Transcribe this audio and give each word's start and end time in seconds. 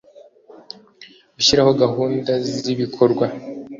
gushyiraho 1.35 1.71
gahunda 1.83 2.31
z’ibikorwa, 2.61 3.25